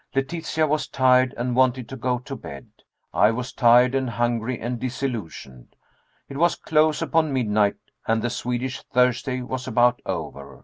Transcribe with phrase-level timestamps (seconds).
[0.15, 2.65] Letitia was tired and wanted to go to bed.
[3.13, 5.75] I was tired and hungry and disillusioned.
[6.27, 7.75] It was close upon midnight
[8.07, 10.59] and the Swedish Thursday was about over.